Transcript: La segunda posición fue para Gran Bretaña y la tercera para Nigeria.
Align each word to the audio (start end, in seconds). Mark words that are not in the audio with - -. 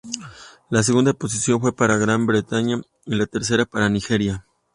La 0.71 0.81
segunda 0.81 1.13
posición 1.13 1.61
fue 1.61 1.75
para 1.75 1.95
Gran 1.99 2.25
Bretaña 2.25 2.81
y 3.05 3.13
la 3.17 3.27
tercera 3.27 3.65
para 3.67 3.87
Nigeria. 3.87 4.43